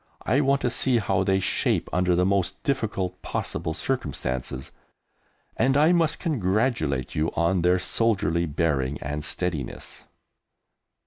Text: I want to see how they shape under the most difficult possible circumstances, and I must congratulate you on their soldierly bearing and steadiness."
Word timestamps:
I 0.23 0.41
want 0.41 0.61
to 0.61 0.71
see 0.71 0.97
how 0.97 1.23
they 1.23 1.39
shape 1.39 1.87
under 1.93 2.15
the 2.15 2.25
most 2.25 2.63
difficult 2.63 3.21
possible 3.21 3.71
circumstances, 3.71 4.71
and 5.55 5.77
I 5.77 5.91
must 5.91 6.17
congratulate 6.19 7.13
you 7.13 7.29
on 7.35 7.61
their 7.61 7.77
soldierly 7.77 8.47
bearing 8.47 8.97
and 9.03 9.23
steadiness." 9.23 10.05